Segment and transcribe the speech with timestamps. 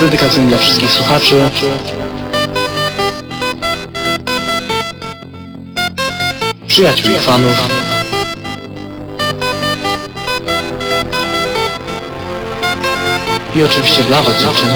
[0.00, 1.50] dedykacyjny dla wszystkich słuchaczy.
[6.66, 7.68] Przyjaciół i fanów.
[13.56, 14.72] I oczywiście dla was dziewczyny.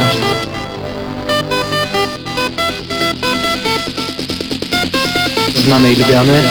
[5.65, 6.43] Znany i lubiany.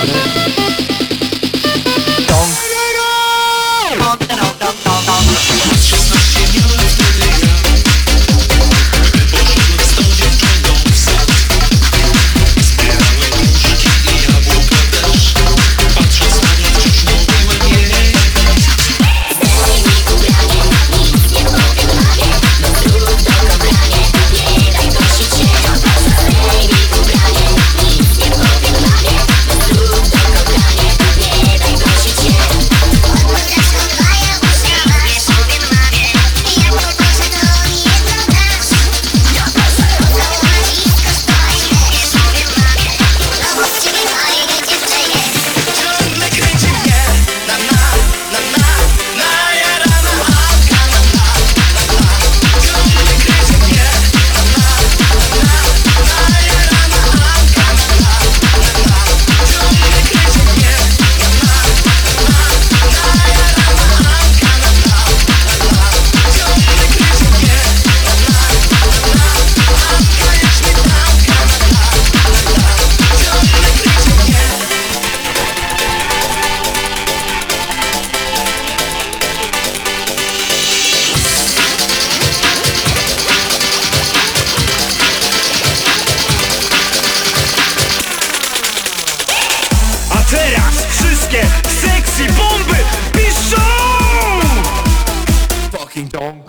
[95.96, 96.44] Fucking dong.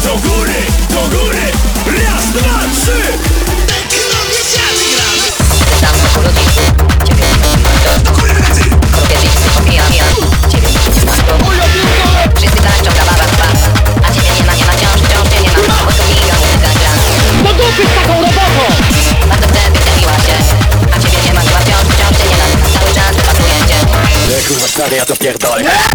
[0.00, 1.44] Do góry, do góry!
[1.92, 3.00] Raz, dwa, trzy!
[5.80, 5.94] Tam
[6.24, 6.46] ludzi,
[7.04, 7.24] ciebie
[8.16, 8.64] Kobiety
[9.54, 10.04] popija, pija
[10.48, 11.38] Ciebie nie ma to
[12.36, 13.48] Wszyscy tańczą, baba, baba
[14.08, 16.70] A ciebie nie ma, nie ma wciąż, wciąż cię nie ma Bo to milion muzyka
[16.78, 16.92] gra
[17.44, 18.64] Do dupy z taką robotą!
[19.28, 20.36] Bardzo by zjawiła się
[20.94, 22.44] A ciebie nie ma, chyba wciąż, wciąż cię nie ma
[22.78, 23.78] Cały czas wypatruję cię
[24.36, 25.91] Nie kurwa stary, ja to pierdolę.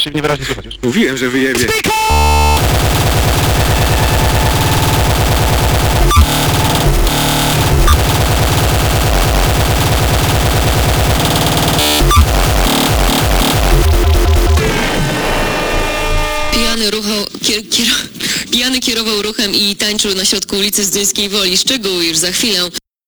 [0.00, 0.74] Strasznie niewyraźnie słychać już.
[0.82, 1.66] Mówiłem, że wyjebie.
[16.52, 17.86] Pijany, ruchał, kier, kier,
[18.50, 21.58] pijany kierował ruchem i tańczył na środku ulicy Zduńskiej Woli.
[21.58, 22.70] Szczegóły już za chwilę.